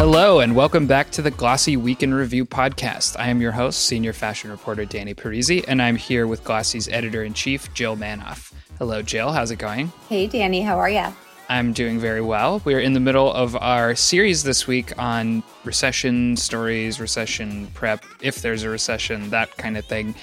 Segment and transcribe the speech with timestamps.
[0.00, 3.20] Hello, and welcome back to the Glossy Week in Review podcast.
[3.20, 7.22] I am your host, senior fashion reporter Danny Parisi, and I'm here with Glossy's editor
[7.22, 8.50] in chief, Jill Manoff.
[8.78, 9.30] Hello, Jill.
[9.30, 9.92] How's it going?
[10.08, 10.62] Hey, Danny.
[10.62, 11.04] How are you?
[11.50, 12.62] I'm doing very well.
[12.64, 18.40] We're in the middle of our series this week on recession stories, recession prep, if
[18.40, 20.14] there's a recession, that kind of thing.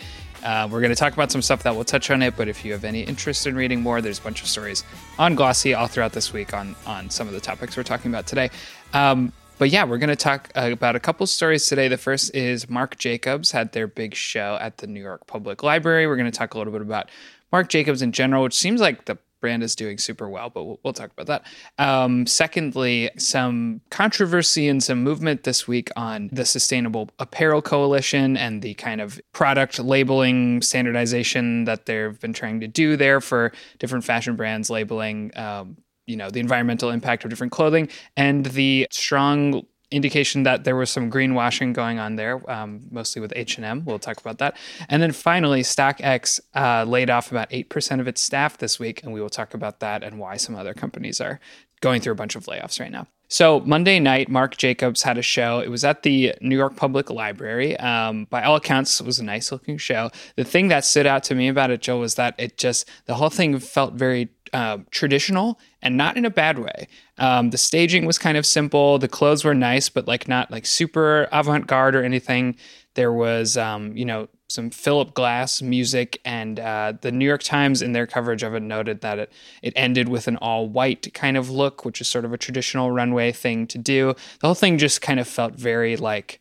[0.43, 2.65] Uh, we're going to talk about some stuff that will touch on it, but if
[2.65, 4.83] you have any interest in reading more, there's a bunch of stories
[5.19, 8.25] on Glossy all throughout this week on on some of the topics we're talking about
[8.25, 8.49] today.
[8.93, 11.87] Um, but yeah, we're going to talk uh, about a couple stories today.
[11.87, 16.07] The first is Marc Jacobs had their big show at the New York Public Library.
[16.07, 17.09] We're going to talk a little bit about
[17.51, 20.79] Marc Jacobs in general, which seems like the brand is doing super well, but we'll,
[20.83, 21.45] we'll talk about that.
[21.77, 28.61] Um, secondly, some controversy and some movement this week on the Sustainable Apparel Coalition and
[28.61, 34.05] the kind of product labeling standardization that they've been trying to do there for different
[34.05, 35.31] fashion brands labeling.
[35.37, 40.75] Um, you know the environmental impact of different clothing and the strong indication that there
[40.75, 43.85] was some greenwashing going on there, um, mostly with H&M.
[43.85, 44.57] We'll talk about that.
[44.89, 49.13] And then finally, StockX uh, laid off about 8% of its staff this week, and
[49.13, 51.39] we will talk about that and why some other companies are
[51.79, 53.07] going through a bunch of layoffs right now.
[53.29, 55.59] So Monday night, Marc Jacobs had a show.
[55.59, 57.77] It was at the New York Public Library.
[57.77, 60.09] Um, by all accounts, it was a nice looking show.
[60.37, 63.15] The thing that stood out to me about it, Joe, was that it just the
[63.15, 66.87] whole thing felt very uh, traditional and not in a bad way.
[67.17, 68.99] Um, the staging was kind of simple.
[68.99, 72.55] The clothes were nice, but like not like super avant garde or anything.
[72.95, 77.81] There was, um, you know, some Philip Glass music, and uh, the New York Times,
[77.81, 79.31] in their coverage of it, noted that it
[79.61, 82.91] it ended with an all white kind of look, which is sort of a traditional
[82.91, 84.15] runway thing to do.
[84.39, 86.39] The whole thing just kind of felt very like.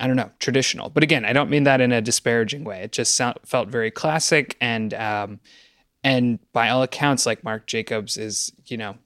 [0.00, 0.88] I don't know, traditional.
[0.88, 2.82] But again, I don't mean that in a disparaging way.
[2.82, 5.38] It just sound, felt very classic and um,
[6.04, 8.96] and by all accounts, like Marc Jacobs is, you know,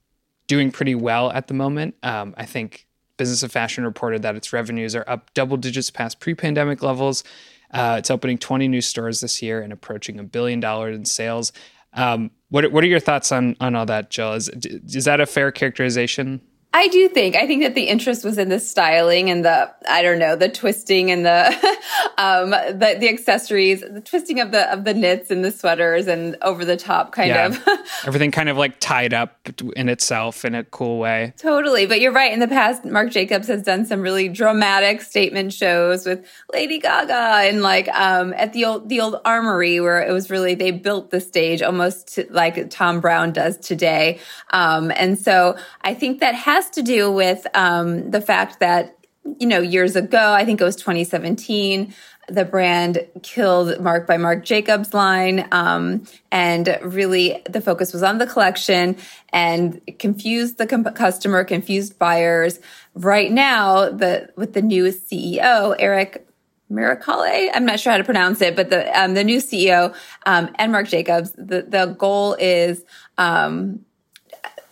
[0.47, 1.94] doing pretty well at the moment.
[2.03, 6.20] Um, I think Business of Fashion reported that its revenues are up double digits past
[6.20, 7.25] pre-pandemic levels.
[7.70, 11.53] Uh, it's opening 20 new stores this year and approaching a billion dollars in sales.
[11.93, 14.34] Um, what what are your thoughts on on all that, Jill?
[14.34, 16.41] Is is that a fair characterization?
[16.72, 17.37] I do think.
[17.37, 20.50] I think that the interest was in the styling and the I don't know the
[20.50, 21.78] twisting and the
[22.19, 26.37] um the the accessories, the twisting of the of the knits and the sweaters and
[26.43, 27.47] over the top kind yeah.
[27.47, 27.66] of
[28.06, 31.32] everything kind of like tied up in itself in a cool way.
[31.38, 32.32] Totally, but you're right.
[32.32, 37.49] In the past, Marc Jacobs has done some really dramatic statement shows with Lady Gaga
[37.49, 41.10] and like um at the old the old Armory where it was really they built
[41.10, 44.19] the stage almost to, like Thom Browne does today.
[44.50, 48.95] Um and so I think that has has to do with um, the fact that,
[49.38, 51.94] you know, years ago, I think it was 2017,
[52.28, 55.47] the brand killed Marc by Marc Jacobs line.
[55.53, 58.97] Um, and really the focus was on the collection
[59.32, 62.59] and confused the com- customer, confused buyers.
[62.94, 66.26] Right now, the, with the new CEO, Eric
[66.70, 69.94] Marechalle, I'm not sure how to pronounce it, but the, um, the new CEO,
[70.25, 72.84] um, and Marc Jacobs, the, the goal is,
[73.19, 73.84] um,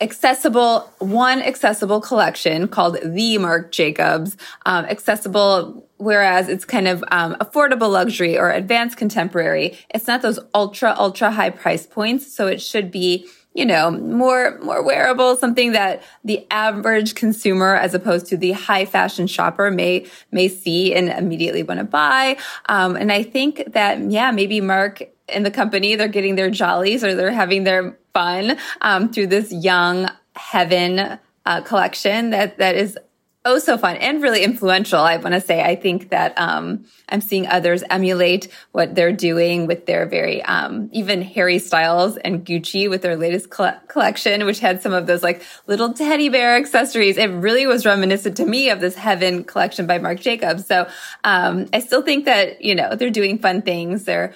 [0.01, 7.35] accessible, one accessible collection called the Marc Jacobs, um, accessible, whereas it's kind of um,
[7.41, 9.79] affordable luxury or advanced contemporary.
[9.91, 12.33] It's not those ultra, ultra high price points.
[12.35, 17.95] So it should be, you know, more, more wearable, something that the average consumer, as
[17.95, 22.37] opposed to the high fashion shopper may, may see and immediately want to buy.
[22.67, 27.05] Um, and I think that, yeah, maybe Marc and the company, they're getting their jollies
[27.05, 32.97] or they're having their fun um, through this young heaven uh, collection that that is
[33.45, 35.01] oh so fun and really influential.
[35.01, 39.67] I want to say I think that um, I'm seeing others emulate what they're doing
[39.67, 44.61] with their very um, even Harry Styles and Gucci with their latest coll- collection, which
[44.61, 47.19] had some of those like little teddy bear accessories.
[47.19, 50.67] It really was reminiscent to me of this Heaven collection by Marc Jacobs.
[50.67, 50.89] So
[51.25, 54.05] um, I still think that you know they're doing fun things.
[54.05, 54.35] They're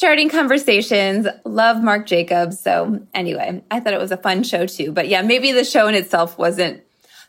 [0.00, 1.26] starting conversations.
[1.44, 2.58] Love Marc Jacobs.
[2.58, 4.92] So anyway, I thought it was a fun show too.
[4.92, 6.82] But yeah, maybe the show in itself wasn't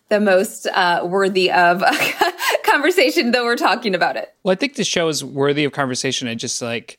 [0.07, 1.83] the most uh, worthy of
[2.63, 4.33] conversation, though we're talking about it.
[4.43, 6.29] Well, I think the show is worthy of conversation.
[6.29, 6.97] I just like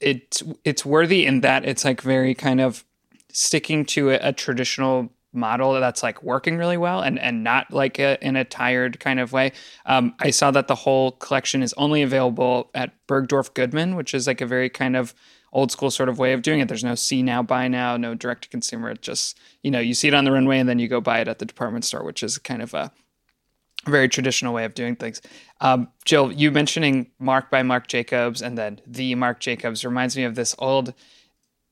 [0.00, 2.86] it's it's worthy in that it's like very kind of
[3.34, 7.98] sticking to a, a traditional model that's like working really well and and not like
[7.98, 9.52] a, in a tired kind of way.
[9.86, 14.26] Um, I saw that the whole collection is only available at Bergdorf Goodman, which is
[14.26, 15.14] like a very kind of
[15.52, 16.68] old school sort of way of doing it.
[16.68, 18.90] There's no see now, buy now, no direct to consumer.
[18.90, 21.20] It just you know you see it on the runway and then you go buy
[21.20, 22.92] it at the department store, which is kind of a
[23.86, 25.20] very traditional way of doing things.
[25.60, 30.24] Um, Jill, you mentioning Marc by Marc Jacobs and then the Marc Jacobs reminds me
[30.24, 30.94] of this old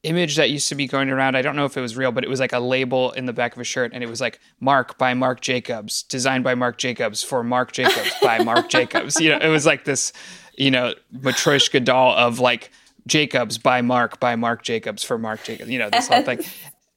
[0.03, 1.37] image that used to be going around.
[1.37, 3.33] I don't know if it was real, but it was like a label in the
[3.33, 6.79] back of a shirt, and it was like Marc by Marc Jacobs, designed by Marc
[6.79, 9.21] Jacobs for Marc Jacobs by Marc Jacobs.
[9.21, 10.13] You know, it was like this,
[10.57, 12.71] you know, Matryoshka doll of like
[13.07, 15.71] Jacobs by Marc by Marc Jacobs for Marc Jacobs.
[15.71, 16.41] You know, this whole thing.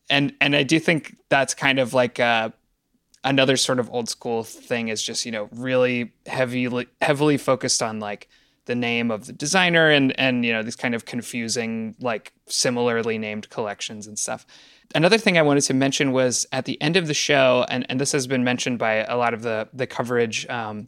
[0.07, 2.51] And and I do think that's kind of like uh,
[3.23, 7.99] another sort of old school thing is just you know really heavily heavily focused on
[7.99, 8.29] like
[8.65, 13.17] the name of the designer and and you know these kind of confusing like similarly
[13.17, 14.45] named collections and stuff.
[14.93, 17.99] Another thing I wanted to mention was at the end of the show, and, and
[17.99, 20.85] this has been mentioned by a lot of the the coverage um,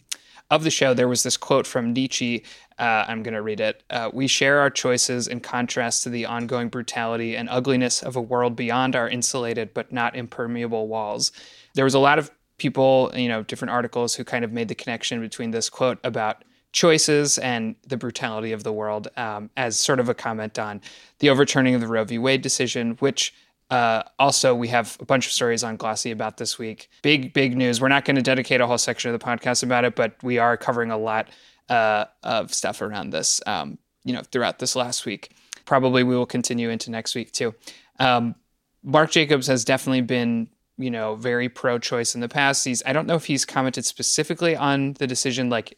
[0.49, 0.93] of the show.
[0.93, 2.43] There was this quote from Nietzsche.
[2.79, 3.83] Uh, I'm going to read it.
[3.89, 8.21] Uh, we share our choices in contrast to the ongoing brutality and ugliness of a
[8.21, 11.31] world beyond our insulated but not impermeable walls.
[11.73, 14.75] There was a lot of people, you know, different articles who kind of made the
[14.75, 19.99] connection between this quote about choices and the brutality of the world um, as sort
[19.99, 20.81] of a comment on
[21.19, 22.17] the overturning of the Roe v.
[22.17, 23.33] Wade decision, which
[23.69, 26.89] uh, also, we have a bunch of stories on Glossy about this week.
[27.01, 27.81] Big, big news.
[27.81, 30.37] We're not going to dedicate a whole section of the podcast about it, but we
[30.37, 31.29] are covering a lot
[31.69, 35.35] uh, of stuff around this, um, you know, throughout this last week.
[35.65, 37.53] Probably we will continue into next week too.
[37.99, 38.35] Um,
[38.83, 40.47] Marc Jacobs has definitely been,
[40.77, 42.63] you know, very pro-choice in the past.
[42.63, 45.77] He's I don't know if he's commented specifically on the decision like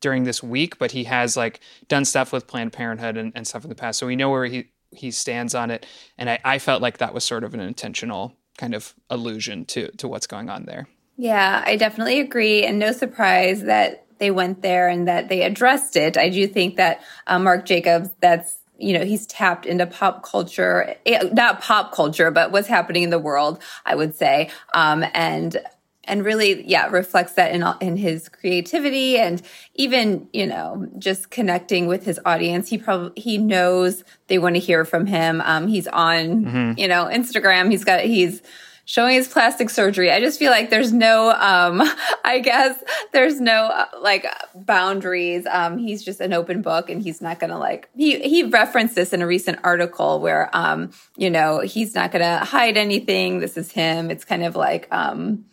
[0.00, 3.64] during this week, but he has like done stuff with Planned Parenthood and, and stuff
[3.64, 3.98] in the past.
[3.98, 5.86] So we know where he he stands on it,
[6.16, 9.90] and I, I felt like that was sort of an intentional kind of allusion to
[9.92, 10.88] to what's going on there.
[11.16, 15.96] Yeah, I definitely agree, and no surprise that they went there and that they addressed
[15.96, 16.16] it.
[16.16, 20.94] I do think that uh, Marc Jacobs, that's you know he's tapped into pop culture
[21.04, 25.58] eh, not pop culture but what's happening in the world i would say um, and
[26.08, 29.42] and really yeah reflects that in in his creativity and
[29.74, 32.68] even you know just connecting with his audience.
[32.68, 35.40] He probably he knows they want to hear from him.
[35.44, 36.78] Um, he's on mm-hmm.
[36.78, 37.70] you know instagram.
[37.70, 38.42] He's got he's
[38.88, 40.10] showing his plastic surgery.
[40.10, 41.82] I just feel like there's no um
[42.24, 42.82] i guess
[43.12, 45.46] there's no uh, like boundaries.
[45.46, 49.12] Um he's just an open book and he's not gonna like he he referenced this
[49.12, 53.40] in a recent article where um you know he's not gonna hide anything.
[53.40, 54.10] This is him.
[54.10, 55.44] It's kind of like um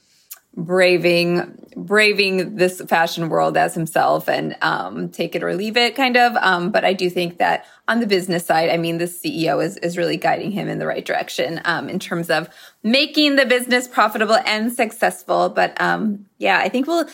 [0.56, 6.16] braving braving this fashion world as himself and um, take it or leave it kind
[6.16, 6.36] of.
[6.38, 9.78] Um, but i do think that on the business side i mean the ceo is,
[9.78, 12.50] is really guiding him in the right direction um, in terms of
[12.84, 15.50] making the business profitable and successful.
[15.50, 17.06] But um, yeah i think we'll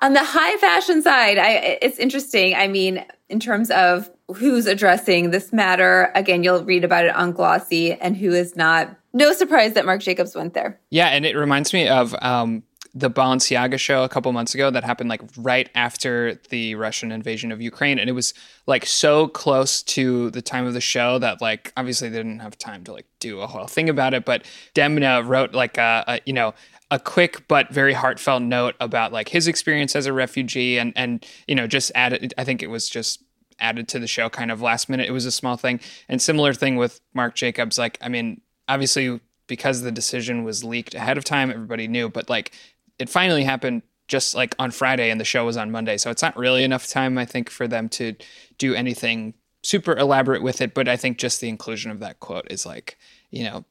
[0.00, 2.54] on the high fashion side I, it's interesting.
[2.54, 7.32] I mean in terms of who's addressing this matter again you'll read about it on
[7.32, 8.96] glossy and who is not.
[9.12, 10.78] No surprise that marc jacobs went there.
[10.90, 12.62] Yeah and it reminds me of um,
[12.96, 17.52] the Balenciaga show a couple months ago that happened like right after the Russian invasion
[17.52, 17.98] of Ukraine.
[17.98, 18.32] And it was
[18.66, 22.56] like so close to the time of the show that like obviously they didn't have
[22.56, 24.24] time to like do a whole thing about it.
[24.24, 26.54] But Demna wrote like a, a you know,
[26.90, 31.26] a quick but very heartfelt note about like his experience as a refugee and and
[31.46, 33.22] you know just added I think it was just
[33.58, 35.06] added to the show kind of last minute.
[35.06, 35.80] It was a small thing.
[36.08, 37.76] And similar thing with Marc Jacobs.
[37.78, 42.28] Like, I mean, obviously because the decision was leaked ahead of time, everybody knew, but
[42.28, 42.52] like
[42.98, 45.96] it finally happened just like on Friday and the show was on Monday.
[45.96, 48.14] So it's not really enough time, I think, for them to
[48.58, 50.74] do anything super elaborate with it.
[50.74, 52.98] But I think just the inclusion of that quote is like,
[53.30, 53.64] you know,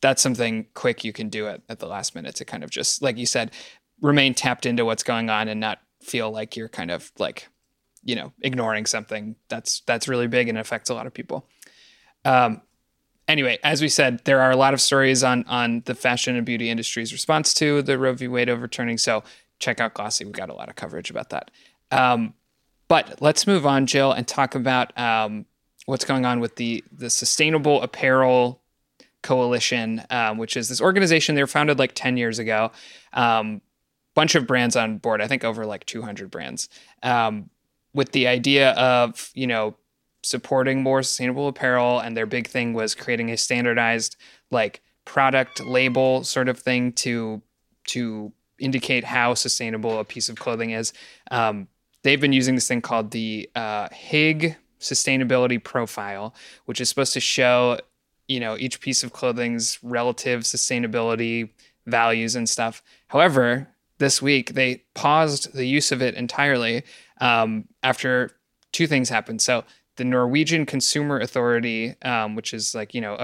[0.00, 3.02] that's something quick you can do at, at the last minute to kind of just,
[3.02, 3.52] like you said,
[4.00, 7.48] remain tapped into what's going on and not feel like you're kind of like,
[8.02, 11.48] you know, ignoring something that's that's really big and affects a lot of people.
[12.24, 12.62] Um,
[13.28, 16.46] anyway, as we said, there are a lot of stories on on the fashion and
[16.46, 18.28] beauty industry's response to the Roe v.
[18.28, 18.98] Wade overturning.
[18.98, 19.22] So
[19.58, 20.24] check out Glossy.
[20.24, 21.50] We've got a lot of coverage about that.
[21.90, 22.34] Um,
[22.88, 25.46] but let's move on, Jill, and talk about um,
[25.86, 28.60] what's going on with the the Sustainable Apparel
[29.22, 31.34] Coalition, um, which is this organization.
[31.34, 32.70] They were founded like ten years ago.
[33.12, 33.60] Um,
[34.14, 35.20] bunch of brands on board.
[35.20, 36.68] I think over like two hundred brands.
[37.02, 37.50] Um,
[37.92, 39.74] with the idea of you know
[40.26, 44.16] supporting more sustainable apparel and their big thing was creating a standardized
[44.50, 47.40] like product label sort of thing to
[47.84, 50.92] to indicate how sustainable a piece of clothing is.
[51.30, 51.68] Um,
[52.02, 56.34] they've been using this thing called the uh, Higg sustainability profile
[56.66, 57.78] which is supposed to show
[58.28, 61.50] you know each piece of clothing's relative sustainability
[61.86, 62.82] values and stuff.
[63.08, 63.68] However
[63.98, 66.82] this week they paused the use of it entirely
[67.20, 68.32] um, after
[68.72, 69.40] two things happened.
[69.40, 69.64] So
[69.96, 73.14] the Norwegian Consumer Authority, um, which is like you know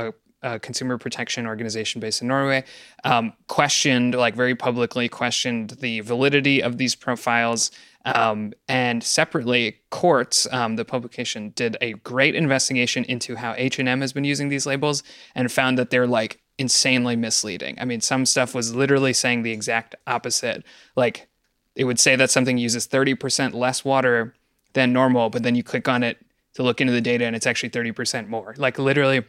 [0.45, 2.65] a, consumer protection organization based in Norway,
[3.05, 7.71] um, questioned like very publicly questioned the validity of these profiles
[8.05, 13.89] Um, and separately, Quartz, um, the publication, did a great investigation into how H and
[13.89, 15.03] M has been using these labels
[15.35, 17.79] and found that they're like insanely misleading.
[17.81, 20.65] I mean, some stuff was literally saying the exact opposite.
[20.97, 21.29] Like
[21.77, 24.35] it would say that something uses 30% less water
[24.73, 26.19] than normal, but then you click on it
[26.55, 28.55] to look into the data and it's actually 30% more.
[28.59, 29.25] Like literally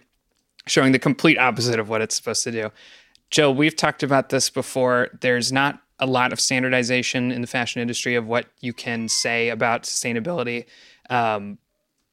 [0.65, 2.72] showing the complete opposite of what it's supposed to do.
[3.32, 5.10] Jill, we've talked about this before.
[5.22, 9.50] There's not a lot of standardization in the fashion industry of what you can say
[9.50, 10.65] about sustainability.
[11.10, 11.58] Um,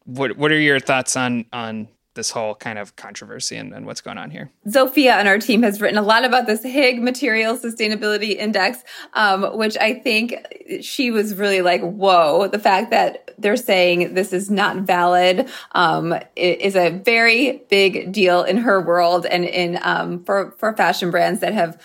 [0.05, 1.89] what what are your thoughts on on
[2.21, 4.51] this whole kind of controversy and, and, what's going on here.
[4.69, 8.85] Zofia on our team has written a lot about this Higg Material Sustainability Index,
[9.15, 10.35] um, which I think
[10.83, 16.15] she was really like, whoa, the fact that they're saying this is not valid um,
[16.37, 21.41] is a very big deal in her world and in um, for, for fashion brands
[21.41, 21.81] that have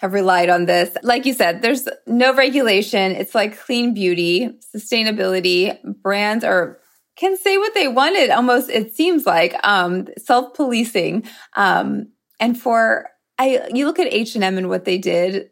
[0.00, 0.96] have relied on this.
[1.02, 3.12] Like you said, there's no regulation.
[3.12, 5.76] It's like clean beauty, sustainability.
[6.02, 6.78] Brands are
[7.18, 11.24] can say what they wanted almost it seems like um self-policing
[11.56, 12.08] um
[12.40, 13.08] and for
[13.38, 15.50] i you look at h&m and what they did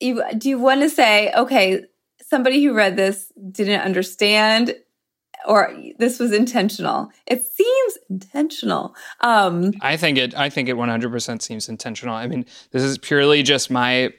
[0.00, 1.82] you do you want to say okay
[2.28, 4.74] somebody who read this didn't understand
[5.46, 7.10] or this was intentional?
[7.26, 9.72] It seems intentional um.
[9.80, 12.14] I think it i think it 100% seems intentional.
[12.14, 14.12] I mean this is purely just my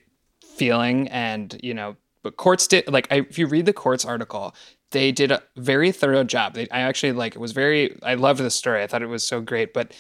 [0.56, 4.56] feeling and you know but Quartz did like I, if you read the Quartz article
[4.92, 6.54] they did a very thorough job.
[6.54, 7.98] They, I actually like it was very.
[8.04, 8.84] I loved the story.
[8.84, 9.94] I thought it was so great, but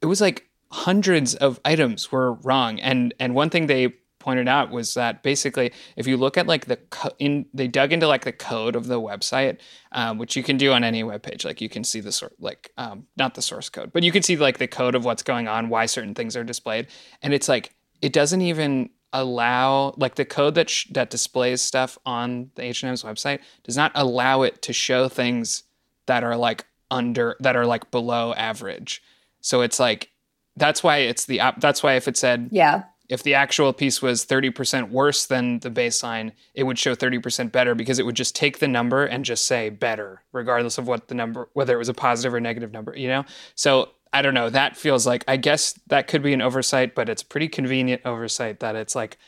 [0.00, 2.80] it was like hundreds of items were wrong.
[2.80, 6.66] And and one thing they pointed out was that basically, if you look at like
[6.66, 9.58] the co- in, they dug into like the code of the website,
[9.90, 11.44] um, which you can do on any web page.
[11.44, 14.22] Like you can see the sort like um, not the source code, but you can
[14.22, 16.86] see like the code of what's going on, why certain things are displayed,
[17.20, 21.98] and it's like it doesn't even allow like the code that sh- that displays stuff
[22.06, 25.64] on the H&M's website does not allow it to show things
[26.06, 29.02] that are like under that are like below average.
[29.40, 30.10] So it's like
[30.56, 34.00] that's why it's the op- that's why if it said yeah if the actual piece
[34.00, 38.34] was 30% worse than the baseline, it would show 30% better because it would just
[38.34, 41.90] take the number and just say better, regardless of what the number, whether it was
[41.90, 43.22] a positive or negative number, you know?
[43.54, 44.50] So I don't know.
[44.50, 48.60] That feels like I guess that could be an oversight, but it's pretty convenient oversight
[48.60, 49.18] that it's like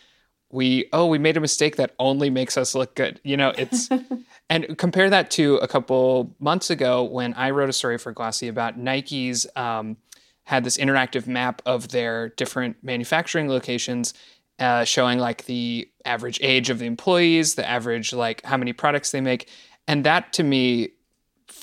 [0.50, 3.20] we oh we made a mistake that only makes us look good.
[3.24, 3.88] You know, it's
[4.50, 8.48] and compare that to a couple months ago when I wrote a story for Glossy
[8.48, 9.96] about Nike's um,
[10.44, 14.14] had this interactive map of their different manufacturing locations.
[14.60, 19.10] Uh, showing like the average age of the employees, the average like how many products
[19.10, 19.48] they make,
[19.88, 20.90] and that to me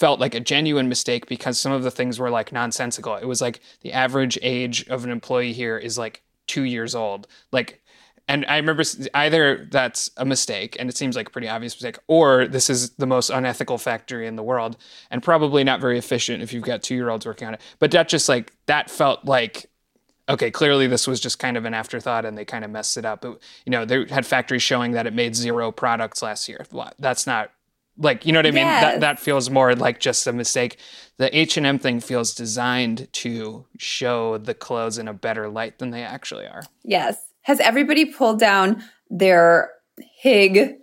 [0.02, 3.16] felt like a genuine mistake because some of the things were like nonsensical.
[3.18, 7.28] It was like the average age of an employee here is like two years old.
[7.52, 7.84] Like,
[8.28, 8.82] and I remember
[9.14, 12.90] either that's a mistake and it seems like a pretty obvious mistake, or this is
[12.96, 14.76] the most unethical factory in the world
[15.12, 17.62] and probably not very efficient if you've got two year olds working on it.
[17.78, 19.68] But that just like, that felt like
[20.30, 23.06] okay, clearly this was just kind of an afterthought and they kind of messed it
[23.06, 23.22] up.
[23.22, 26.66] But, you know, they had factories showing that it made zero products last year.
[26.98, 27.52] That's not
[27.98, 28.66] like you know what I mean?
[28.66, 28.84] Yes.
[28.84, 30.78] That that feels more like just a mistake.
[31.18, 35.80] The H and M thing feels designed to show the clothes in a better light
[35.80, 36.64] than they actually are.
[36.84, 37.18] Yes.
[37.44, 39.72] Has everybody pulled down their
[40.22, 40.78] Higg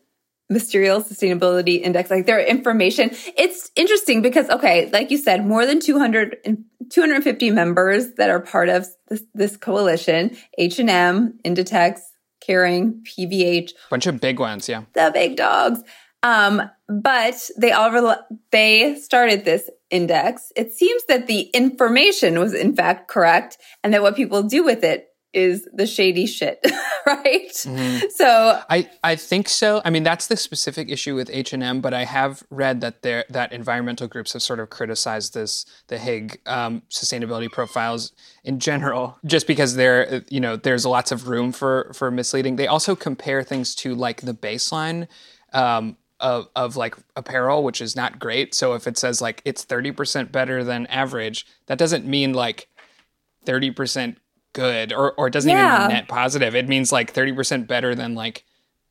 [0.51, 3.11] Material Sustainability Index, like their information?
[3.37, 8.69] It's interesting because, okay, like you said, more than 200 250 members that are part
[8.69, 12.01] of this, this coalition, H&M, Inditex,
[12.47, 13.73] Kering, PVH.
[13.91, 14.83] Bunch of big ones, yeah.
[14.95, 15.83] The big dogs.
[16.23, 20.53] Um, but they all re- they started this index.
[20.57, 24.83] It seems that the information was in fact correct, and that what people do with
[24.83, 26.59] it is the shady shit,
[27.07, 27.53] right?
[27.53, 28.07] Mm-hmm.
[28.11, 29.83] So I I think so.
[29.85, 33.03] I mean, that's the specific issue with H and M, but I have read that
[33.03, 38.13] there that environmental groups have sort of criticized this the Higg um, sustainability profiles
[38.45, 42.57] in general, just because there you know there's lots of room for for misleading.
[42.57, 45.09] They also compare things to like the baseline.
[45.53, 48.55] Um, of, of like apparel, which is not great.
[48.55, 52.69] So if it says like it's 30% better than average, that doesn't mean like
[53.47, 54.17] 30%
[54.53, 55.77] good or, or it doesn't yeah.
[55.77, 56.55] even mean net positive.
[56.55, 58.45] It means like 30% better than like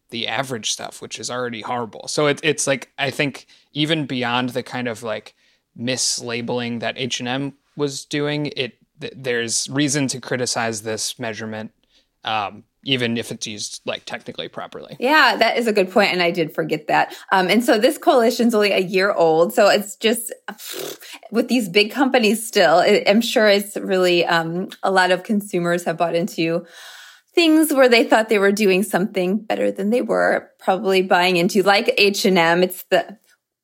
[0.10, 2.08] the average stuff, which is already horrible.
[2.08, 5.36] So it, it's like, I think even beyond the kind of like
[5.78, 11.72] mislabeling that H&M was doing, it, th- there's reason to criticize this measurement
[12.24, 14.96] um, even if it's used like technically properly.
[14.98, 17.14] Yeah, that is a good point, and I did forget that.
[17.34, 20.34] Um, and so this coalition's only a year old, so it's just
[21.32, 22.82] with these big companies still.
[23.06, 26.66] I'm sure it's really um, a lot of consumers have bought into
[27.36, 31.64] things where they thought they were doing something better than they were, probably buying into
[31.64, 32.64] like H&M.
[32.64, 33.18] It's the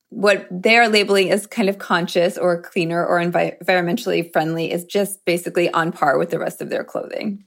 [0.09, 5.25] what they're labeling as kind of conscious or cleaner or envi- environmentally friendly is just
[5.25, 7.45] basically on par with the rest of their clothing.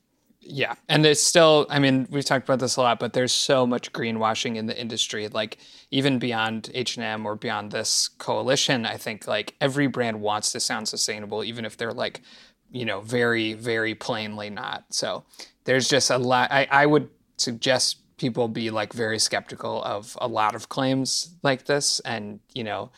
[0.49, 0.75] Yeah.
[0.88, 3.93] And it's still, I mean, we've talked about this a lot, but there's so much
[3.93, 5.26] greenwashing in the industry.
[5.29, 5.59] Like
[5.91, 10.87] even beyond H&M or beyond this coalition, I think like every brand wants to sound
[10.87, 12.23] sustainable, even if they're like,
[12.71, 14.85] you know, very, very plainly not.
[14.91, 15.25] So
[15.65, 16.53] there's just a lot.
[16.53, 21.65] I, I would suggest people be like very skeptical of a lot of claims like
[21.65, 22.00] this.
[22.00, 22.91] And, you know,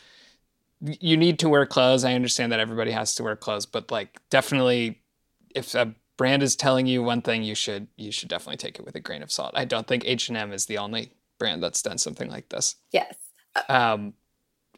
[0.81, 2.05] you need to wear clothes.
[2.05, 5.01] I understand that everybody has to wear clothes, but like definitely
[5.55, 8.85] if a brand is telling you one thing, you should you should definitely take it
[8.85, 9.53] with a grain of salt.
[9.55, 12.75] I don't think H and M is the only brand that's done something like this.
[12.91, 13.15] Yes.
[13.69, 14.13] Um,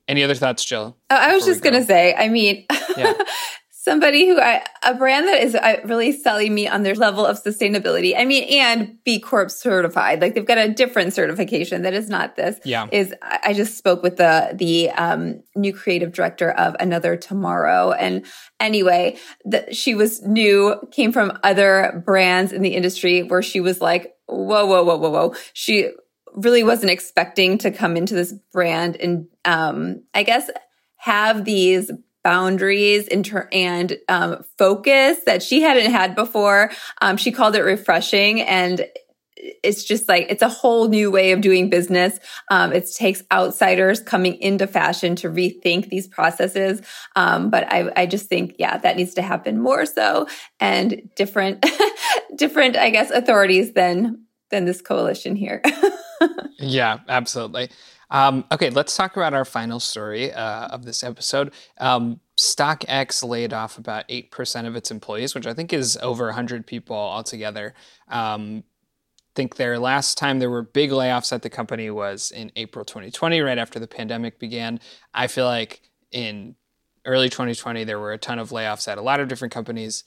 [0.08, 0.96] any other thoughts, Jill?
[1.10, 2.14] Oh, I was just gonna say.
[2.14, 3.14] I mean, yeah.
[3.84, 7.44] somebody who I, a brand that is uh, really selling me on their level of
[7.44, 8.14] sustainability.
[8.16, 10.22] I mean, and B Corp certified.
[10.22, 12.60] Like they've got a different certification that is not this.
[12.64, 12.88] Yeah.
[12.92, 18.24] Is I just spoke with the the um, new creative director of Another Tomorrow, and
[18.60, 23.82] anyway, that she was new, came from other brands in the industry where she was
[23.82, 25.36] like, whoa, whoa, whoa, whoa, whoa.
[25.54, 25.90] She
[26.36, 30.50] really wasn't expecting to come into this brand and um, I guess
[30.98, 31.92] have these
[32.24, 36.72] boundaries and um, focus that she hadn't had before.
[37.02, 38.86] Um, she called it refreshing and
[39.64, 42.20] it's just like it's a whole new way of doing business.
[42.50, 46.82] Um, it takes outsiders coming into fashion to rethink these processes.
[47.16, 50.28] Um, but I, I just think, yeah, that needs to happen more so,
[50.60, 51.66] and different,
[52.36, 55.62] different, I guess, authorities than than this coalition here.
[56.62, 57.70] yeah, absolutely.
[58.10, 61.54] Um, okay, let's talk about our final story uh, of this episode.
[61.78, 66.68] Um, StockX laid off about 8% of its employees, which I think is over 100
[66.68, 67.74] people altogether.
[68.10, 68.64] Um,
[69.34, 73.40] think their last time there were big layoffs at the company was in April 2020,
[73.40, 74.80] right after the pandemic began.
[75.14, 76.56] I feel like in
[77.06, 80.04] early 2020, there were a ton of layoffs at a lot of different companies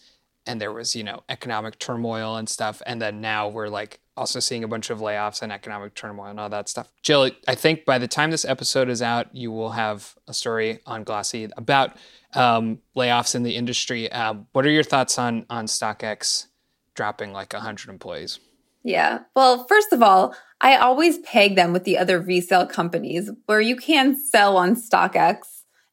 [0.46, 2.82] and there was, you know, economic turmoil and stuff.
[2.86, 6.38] And then now we're like also seeing a bunch of layoffs and economic turmoil and
[6.38, 6.92] all that stuff.
[7.02, 10.80] Jill, I think by the time this episode is out, you will have a story
[10.86, 11.96] on Glossy about
[12.34, 14.10] um, layoffs in the industry.
[14.12, 16.46] Um, what are your thoughts on on StockX
[16.94, 18.38] dropping like 100 employees?
[18.82, 19.20] Yeah.
[19.34, 23.76] Well, first of all, I always peg them with the other resale companies where you
[23.76, 25.38] can sell on StockX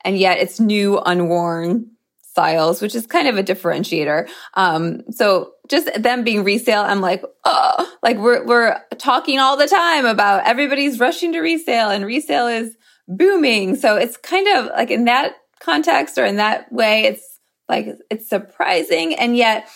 [0.04, 1.92] and yet it's new, unworn
[2.32, 4.30] styles, which is kind of a differentiator.
[4.54, 9.68] Um, so just them being resale, I'm like, oh, like we're, we're talking all the
[9.68, 12.76] time about everybody's rushing to resale and resale is
[13.08, 13.76] booming.
[13.76, 18.30] So it's kind of like in that context or in that way, it's like, it's
[18.30, 19.14] surprising.
[19.16, 19.68] And yet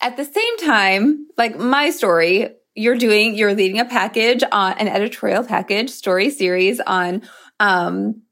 [0.00, 4.88] at the same time, like my story, you're doing, you're leading a package on an
[4.88, 7.22] editorial package story series on,
[7.60, 8.22] um,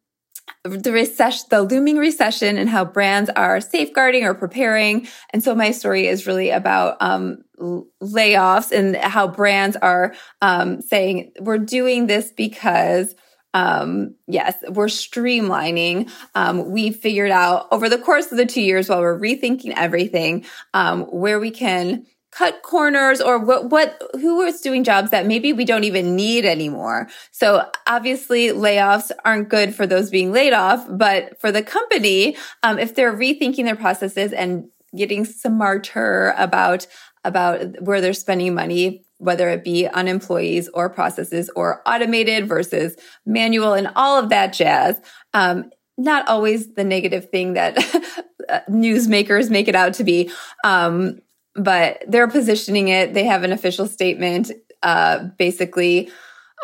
[0.65, 5.09] the recession, the looming recession and how brands are safeguarding or preparing.
[5.31, 11.33] And so my story is really about, um, layoffs and how brands are, um, saying
[11.41, 13.15] we're doing this because
[13.55, 16.11] um, yes, we're streamlining.
[16.35, 20.47] Um, we figured out over the course of the two years while we're rethinking everything,
[20.73, 25.53] um, where we can cut corners or what, what, who is doing jobs that maybe
[25.53, 27.09] we don't even need anymore.
[27.31, 32.79] So obviously layoffs aren't good for those being laid off, but for the company, um,
[32.79, 36.87] if they're rethinking their processes and getting smarter about,
[37.23, 42.97] about where they're spending money, whether it be on employees or processes or automated versus
[43.27, 44.99] manual and all of that jazz.
[45.35, 47.77] Um, not always the negative thing that
[48.71, 50.31] newsmakers make it out to be.
[50.65, 51.21] Um,
[51.55, 53.15] but they're positioning it.
[53.15, 54.51] They have an official statement.
[54.83, 56.11] Uh, basically,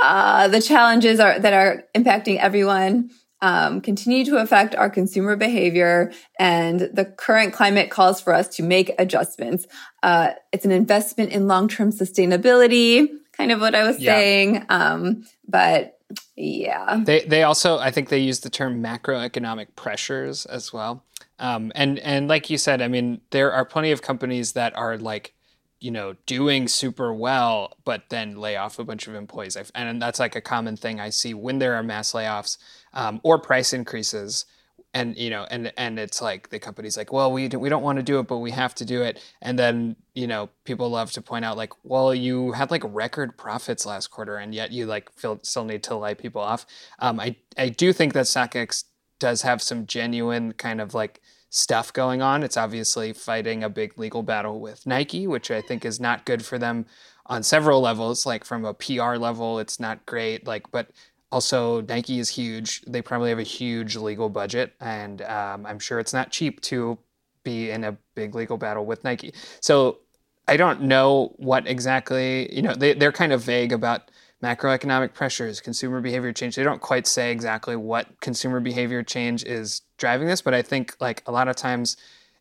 [0.02, 6.12] uh, the challenges are that are impacting everyone um, continue to affect our consumer behavior,
[6.38, 9.66] and the current climate calls for us to make adjustments.
[10.02, 14.14] Uh, it's an investment in long-term sustainability, kind of what I was yeah.
[14.14, 14.66] saying.
[14.68, 15.98] Um, but
[16.36, 21.04] yeah, they they also I think they use the term macroeconomic pressures as well.
[21.38, 24.96] Um, and and like you said, I mean, there are plenty of companies that are
[24.98, 25.34] like,
[25.80, 29.56] you know, doing super well, but then lay off a bunch of employees.
[29.74, 32.58] and that's like a common thing I see when there are mass layoffs
[32.92, 34.46] um, or price increases.
[34.94, 37.82] And you know, and and it's like the company's like, well, we do, we don't
[37.82, 39.22] want to do it, but we have to do it.
[39.42, 43.36] And then you know, people love to point out like, well, you had like record
[43.36, 46.66] profits last quarter, and yet you like feel, still need to lay people off.
[47.00, 48.84] Um, I I do think that StockX
[49.18, 52.42] does have some genuine kind of like stuff going on.
[52.42, 56.44] It's obviously fighting a big legal battle with Nike, which I think is not good
[56.44, 56.86] for them
[57.26, 58.26] on several levels.
[58.26, 60.46] Like from a PR level, it's not great.
[60.46, 60.90] Like, but
[61.30, 62.82] also Nike is huge.
[62.82, 66.98] They probably have a huge legal budget, and um, I'm sure it's not cheap to
[67.44, 69.32] be in a big legal battle with Nike.
[69.60, 69.98] So
[70.46, 74.10] I don't know what exactly, you know, they, they're kind of vague about
[74.42, 76.56] macroeconomic pressures, consumer behavior change.
[76.56, 80.96] They don't quite say exactly what consumer behavior change is driving this, but I think
[81.00, 81.96] like a lot of times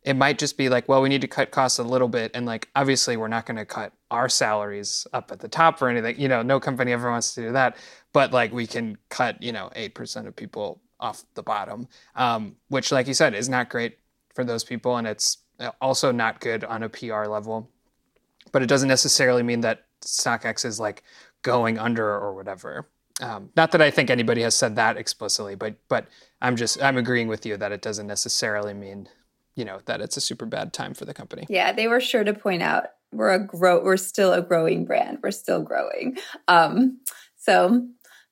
[0.07, 2.31] it might just be like, well, we need to cut costs a little bit.
[2.33, 5.89] And like, obviously, we're not going to cut our salaries up at the top or
[5.89, 6.17] anything.
[6.17, 7.75] You know, no company ever wants to do that.
[8.13, 12.89] But like, we can cut, you know, 8% of people off the bottom, um, which,
[12.89, 13.97] like you said, is not great
[14.33, 14.95] for those people.
[14.95, 15.39] And it's
[15.81, 17.69] also not good on a PR level.
[18.53, 21.03] But it doesn't necessarily mean that StockX is like
[21.41, 22.87] going under or whatever.
[23.19, 26.07] Um, not that I think anybody has said that explicitly, but but
[26.41, 29.09] I'm just I'm agreeing with you that it doesn't necessarily mean
[29.55, 31.45] you know that it's a super bad time for the company.
[31.49, 35.19] Yeah, they were sure to point out we're a grow we're still a growing brand.
[35.23, 36.17] We're still growing.
[36.47, 36.99] Um,
[37.37, 37.87] so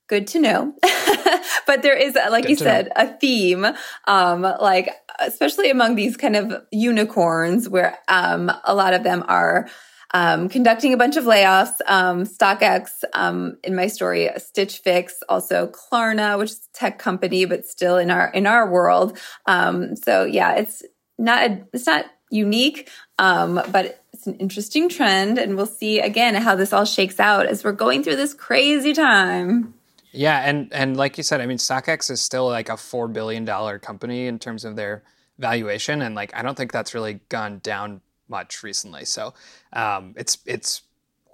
[0.08, 0.74] good to know.
[1.68, 2.92] but there is, like good you said, know.
[2.96, 3.66] a theme,
[4.08, 4.90] um, like
[5.20, 9.68] especially among these kind of unicorns, where um, a lot of them are
[10.14, 11.76] um, conducting a bunch of layoffs.
[11.88, 17.46] Um, StockX, um, in my story, Stitch Fix, also Klarna, which is a tech company,
[17.46, 19.18] but still in our in our world.
[19.46, 20.84] Um, so yeah, it's
[21.18, 22.90] not a, it's not unique,
[23.20, 27.46] um, but it's an interesting trend, and we'll see again how this all shakes out
[27.46, 29.74] as we're going through this crazy time.
[30.12, 33.44] Yeah, and and like you said, I mean, StockX is still like a four billion
[33.44, 35.04] dollar company in terms of their
[35.38, 39.06] valuation, and like I don't think that's really gone down much recently.
[39.06, 39.34] So
[39.74, 40.82] um, it's it's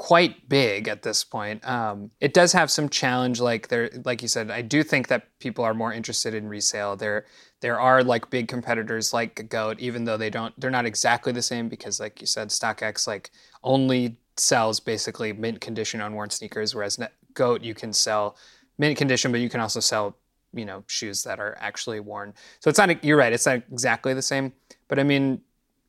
[0.01, 1.63] quite big at this point.
[1.67, 4.49] Um, it does have some challenge, like there, like you said.
[4.49, 6.95] I do think that people are more interested in resale.
[6.95, 7.27] There,
[7.59, 11.43] there are like big competitors like Goat, even though they don't, they're not exactly the
[11.43, 13.29] same because, like you said, StockX like
[13.63, 16.99] only sells basically mint condition unworn sneakers, whereas
[17.35, 18.37] Goat you can sell
[18.79, 20.17] mint condition, but you can also sell
[20.51, 22.33] you know shoes that are actually worn.
[22.59, 23.03] So it's not.
[23.03, 23.31] You're right.
[23.31, 24.51] It's not exactly the same.
[24.87, 25.41] But I mean,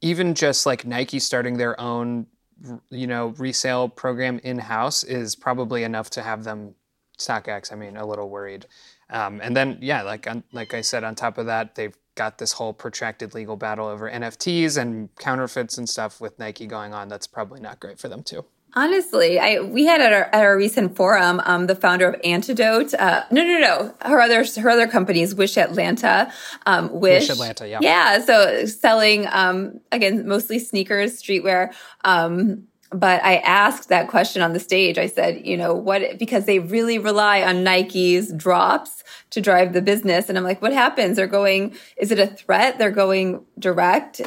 [0.03, 2.27] even just like Nike starting their own,
[2.91, 6.75] you know, resale program in house is probably enough to have them
[7.19, 7.73] StockX.
[7.73, 8.67] I mean, a little worried.
[9.11, 12.53] Um, and then, yeah, like like I said, on top of that, they've got this
[12.53, 17.09] whole protracted legal battle over NFTs and counterfeits and stuff with Nike going on.
[17.09, 18.45] That's probably not great for them too.
[18.75, 22.95] Honestly, I we had at our, at our recent forum, um, the founder of Antidote.
[22.95, 23.95] Uh, no, no, no.
[24.01, 26.33] Her other her other companies, Wish Atlanta,
[26.65, 28.21] um, Wish, Wish Atlanta, yeah, yeah.
[28.25, 31.75] So selling um, again mostly sneakers, streetwear.
[32.05, 34.99] Um, but I asked that question on the stage.
[34.99, 39.81] I said, you know, what, because they really rely on Nike's drops to drive the
[39.81, 40.29] business.
[40.29, 41.17] And I'm like, what happens?
[41.17, 42.79] They're going, is it a threat?
[42.79, 44.21] They're going direct.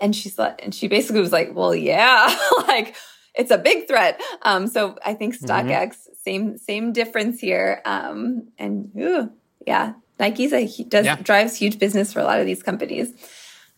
[0.00, 2.34] And she's like, and she basically was like, well, yeah,
[2.68, 2.94] like,
[3.40, 4.20] it's a big threat.
[4.42, 5.46] Um, so I think mm-hmm.
[5.46, 6.12] StockX, mm-hmm.
[6.22, 7.82] same same difference here.
[7.84, 9.30] Um, and ooh,
[9.66, 11.16] yeah, Nike's a does yeah.
[11.16, 13.12] drives huge business for a lot of these companies.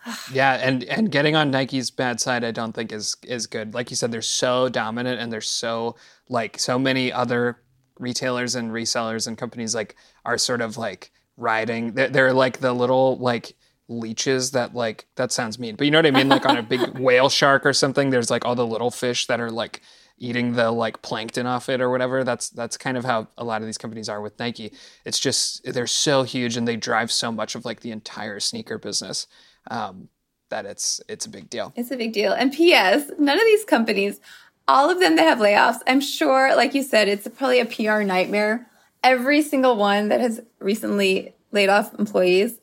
[0.33, 3.75] yeah, and and getting on Nike's bad side, I don't think is is good.
[3.75, 5.97] Like you said, they're so dominant, and they're so
[6.29, 7.63] like so many other
[7.99, 11.93] retailers and resellers and companies like are sort of like riding.
[11.93, 13.55] They're, they're like the little like
[13.93, 16.29] leeches that like that sounds mean but you know what i mean?
[16.29, 19.41] Like on a big whale shark or something there's like all the little fish that
[19.41, 19.83] are like
[20.23, 22.23] eating the like plankton off it or whatever.
[22.23, 24.73] That's that's kind of how a lot of these companies are with nike.
[25.05, 28.79] It's just they're so huge and they drive so much of like the entire sneaker
[28.79, 29.27] business
[29.71, 30.09] um,
[30.51, 31.73] that it's it's a big deal.
[31.77, 32.33] It's a big deal.
[32.33, 34.21] And ps none of these companies
[34.69, 38.03] all of them that have layoffs i'm sure like you said it's probably a pr
[38.03, 38.69] nightmare.
[39.03, 42.61] Every single one that has recently laid off employees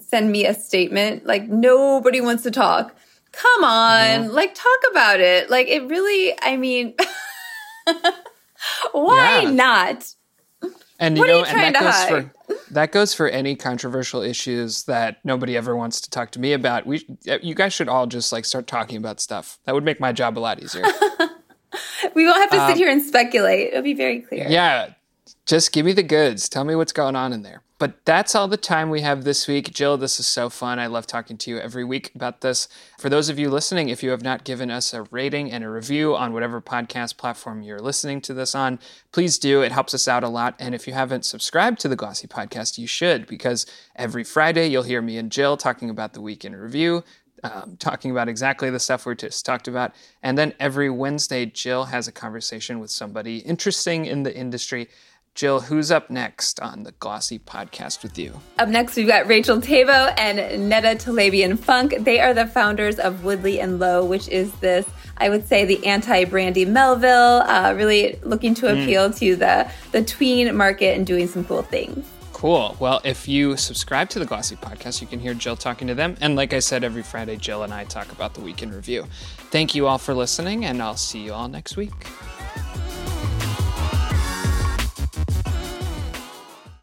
[0.00, 2.94] send me a statement like nobody wants to talk.
[3.32, 4.28] Come on, yeah.
[4.30, 5.50] like talk about it.
[5.50, 6.94] Like it really, I mean,
[8.92, 9.50] why yeah.
[9.50, 10.14] not?
[10.98, 12.08] And what you know, and that goes hide?
[12.08, 12.32] for
[12.70, 16.86] that goes for any controversial issues that nobody ever wants to talk to me about.
[16.86, 17.06] We,
[17.42, 19.58] you guys should all just like start talking about stuff.
[19.64, 20.84] That would make my job a lot easier.
[22.14, 23.68] we won't have to um, sit here and speculate.
[23.68, 24.46] It'll be very clear.
[24.48, 24.90] Yeah,
[25.44, 26.48] just give me the goods.
[26.48, 27.62] Tell me what's going on in there.
[27.78, 29.74] But that's all the time we have this week.
[29.74, 30.78] Jill, this is so fun.
[30.78, 32.68] I love talking to you every week about this.
[32.98, 35.68] For those of you listening, if you have not given us a rating and a
[35.68, 38.78] review on whatever podcast platform you're listening to this on,
[39.12, 39.60] please do.
[39.60, 40.54] It helps us out a lot.
[40.58, 44.82] And if you haven't subscribed to the Glossy Podcast, you should, because every Friday you'll
[44.84, 47.04] hear me and Jill talking about the week in review.
[47.44, 49.94] Um, talking about exactly the stuff we just talked about.
[50.22, 54.88] And then every Wednesday, Jill has a conversation with somebody interesting in the industry
[55.36, 58.40] Jill, who's up next on the Glossy podcast with you?
[58.58, 61.94] Up next, we've got Rachel Tabo and Netta Talabian Funk.
[62.00, 64.86] They are the founders of Woodley and Low, which is this,
[65.18, 68.80] I would say, the anti-Brandy Melville, uh, really looking to hmm.
[68.80, 69.18] appeal mm.
[69.18, 72.10] to the the tween market and doing some cool things.
[72.32, 72.74] Cool.
[72.80, 76.16] Well, if you subscribe to the Glossy podcast, you can hear Jill talking to them.
[76.22, 79.04] And like I said, every Friday, Jill and I talk about the week in review.
[79.50, 81.92] Thank you all for listening, and I'll see you all next week.